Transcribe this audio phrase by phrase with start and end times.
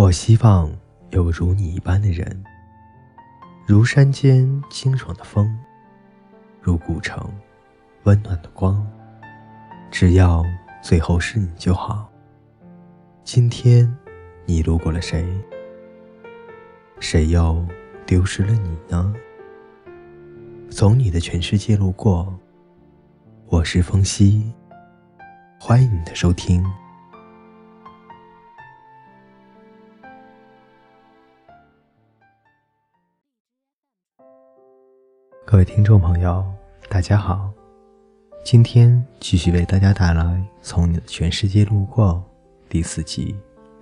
[0.00, 0.72] 我希望
[1.10, 2.42] 有如你一般的人，
[3.66, 5.54] 如山间清爽的风，
[6.58, 7.30] 如古城
[8.04, 8.82] 温暖的光。
[9.90, 10.42] 只要
[10.80, 12.10] 最后是你就好。
[13.24, 13.94] 今天，
[14.46, 15.22] 你路过了谁？
[16.98, 17.62] 谁又
[18.06, 19.14] 丢失了你呢？
[20.70, 22.34] 从你的全世界路过，
[23.48, 24.50] 我是风夕，
[25.60, 26.64] 欢迎你的收听。
[35.50, 36.46] 各位听众朋友，
[36.88, 37.50] 大家好，
[38.44, 40.22] 今天继续为大家带来
[40.62, 42.24] 《从你的全世界路过》
[42.70, 43.34] 第四集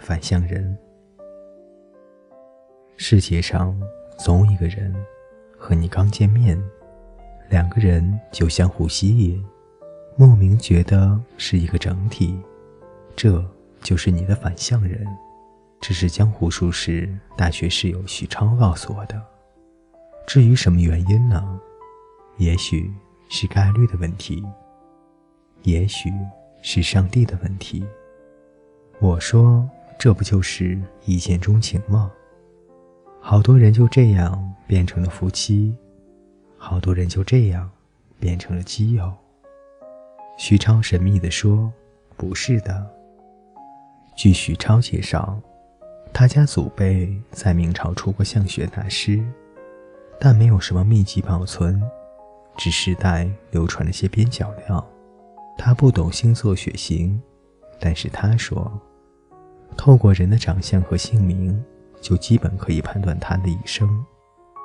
[0.04, 0.76] 《反向人》。
[2.96, 3.80] 世界上
[4.18, 4.92] 总有一个人，
[5.56, 6.60] 和你刚见面，
[7.48, 9.40] 两个人就相互吸引，
[10.16, 12.36] 莫名觉得是一个整体，
[13.14, 13.40] 这
[13.80, 15.06] 就是你的反向人。
[15.80, 19.22] 这是江湖术士大学室友许超告诉我的。
[20.26, 21.60] 至于什么原因呢？
[22.38, 22.90] 也许
[23.28, 24.42] 是概率的问题，
[25.62, 26.10] 也许
[26.62, 27.84] 是上帝的问题。
[29.00, 32.10] 我说，这不就是一见钟情吗？
[33.20, 35.74] 好多人就这样变成了夫妻，
[36.56, 37.70] 好多人就这样
[38.18, 39.12] 变成了基友。
[40.38, 41.70] 徐超神秘地说
[42.16, 42.86] ：“不是的。”
[44.16, 45.38] 据徐超介绍，
[46.12, 49.22] 他家祖辈在明朝出过相学大师。
[50.24, 51.82] 但没有什么秘籍保存，
[52.56, 54.88] 只世代流传了些边角料。
[55.58, 57.20] 他不懂星座血型，
[57.80, 58.70] 但是他说，
[59.76, 61.60] 透过人的长相和姓名，
[62.00, 63.88] 就基本可以判断他的一生。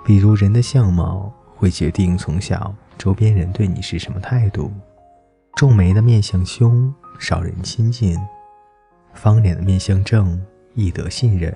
[0.06, 4.72] 比如人的相貌会决定从小周边人对你是什么态度。
[5.56, 8.16] 皱眉的面相凶，少人亲近；
[9.16, 10.40] 方脸的面相正，
[10.76, 11.52] 易得信任；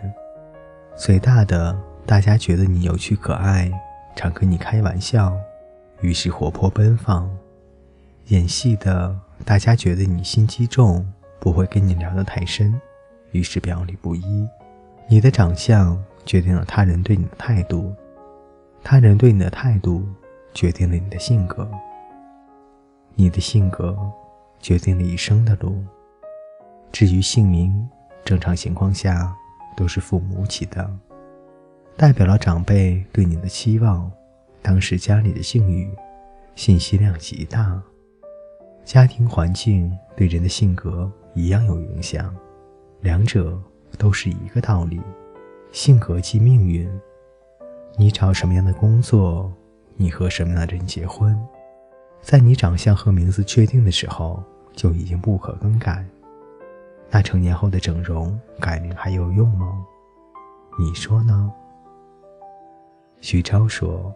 [0.97, 3.71] 嘴大的，大家觉得你有趣可爱。
[4.21, 5.35] 常跟你开玩笑，
[6.01, 7.27] 于是活泼奔放；
[8.27, 11.03] 演戏的大家觉得你心机重，
[11.39, 12.79] 不会跟你聊得太深，
[13.31, 14.47] 于是表里不一。
[15.07, 17.95] 你的长相决定了他人对你的态度，
[18.83, 20.07] 他人对你的态度
[20.53, 21.67] 决定了你的性格，
[23.15, 23.97] 你的性格
[24.59, 25.83] 决定了一生的路。
[26.91, 27.89] 至于姓名，
[28.23, 29.35] 正常情况下
[29.75, 30.87] 都是父母起的。
[31.97, 34.09] 代表了长辈对你的期望，
[34.61, 35.89] 当时家里的境遇，
[36.55, 37.81] 信息量极大，
[38.85, 42.35] 家庭环境对人的性格一样有影响，
[43.01, 43.59] 两者
[43.97, 45.01] 都是一个道理，
[45.71, 46.89] 性格即命运。
[47.97, 49.51] 你找什么样的工作，
[49.95, 51.37] 你和什么样的人结婚，
[52.21, 54.41] 在你长相和名字确定的时候
[54.73, 56.05] 就已经不可更改，
[57.09, 59.85] 那成年后的整容改名还有用吗？
[60.79, 61.51] 你说呢？
[63.19, 64.11] 徐超说：“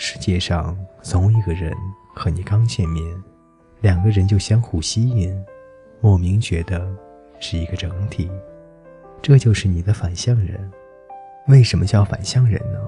[0.00, 1.76] 世界上总有一个人
[2.14, 3.04] 和你刚见面，
[3.80, 5.36] 两个人就相互吸引，
[6.00, 6.88] 莫名觉得
[7.40, 8.30] 是一个整体，
[9.20, 10.70] 这就是你的反向人。
[11.48, 12.78] 为什么叫反向人呢？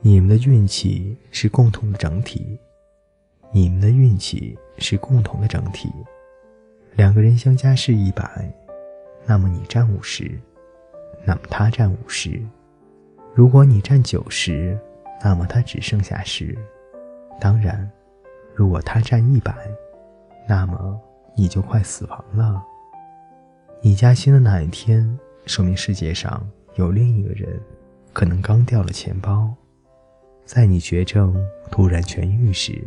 [0.00, 2.58] 你们的运气是共同的整体，
[3.52, 5.88] 你们的运气是共同的整体。
[6.96, 8.52] 两个人相加是一百，
[9.26, 10.28] 那么你占五十，
[11.24, 12.42] 那么他占五十。”
[13.32, 14.76] 如果你占九十，
[15.22, 16.56] 那么他只剩下十。
[17.40, 17.90] 当然，
[18.54, 19.54] 如果他占一百，
[20.48, 21.00] 那么
[21.36, 22.62] 你就快死亡了。
[23.80, 27.60] 你加薪的那一天，说明世界上有另一个人，
[28.12, 29.52] 可能刚掉了钱包。
[30.44, 31.34] 在你绝症
[31.70, 32.82] 突然痊愈时，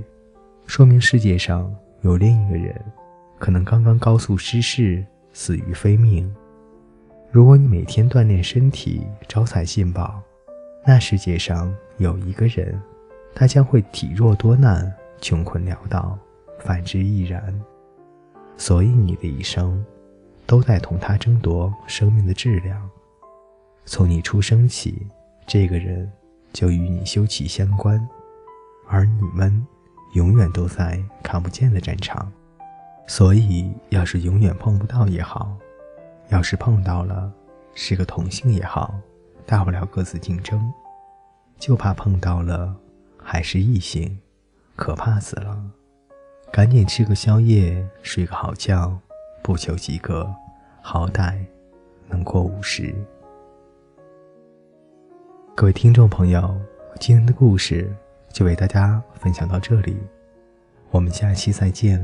[0.65, 2.73] 说明世界上有另一个人，
[3.39, 6.31] 可能刚刚高速失事，死于非命。
[7.31, 10.21] 如果你每天锻炼身体，招财进宝。
[10.85, 12.79] 那世界上有一个人，
[13.33, 16.17] 他将会体弱多难、穷困潦倒，
[16.59, 17.53] 反之亦然。
[18.55, 19.83] 所以你的一生，
[20.45, 22.89] 都在同他争夺生命的质量。
[23.85, 25.07] 从你出生起，
[25.45, 26.11] 这个人
[26.53, 28.07] 就与你休戚相关，
[28.87, 29.65] 而你们
[30.13, 32.31] 永远都在看不见的战场。
[33.07, 35.55] 所以，要是永远碰不到也好，
[36.29, 37.31] 要是碰到了，
[37.73, 38.93] 是个同性也好。
[39.45, 40.61] 大不了各自竞争，
[41.59, 42.75] 就怕碰到了
[43.21, 44.19] 还是异性，
[44.75, 45.59] 可怕死了。
[46.51, 48.97] 赶紧吃个宵夜，睡个好觉，
[49.41, 50.33] 不求及格，
[50.81, 51.37] 好歹
[52.07, 52.95] 能过五十。
[55.55, 56.55] 各位听众朋友，
[56.99, 57.93] 今天的故事
[58.31, 59.97] 就为大家分享到这里，
[60.91, 62.01] 我们下期再见。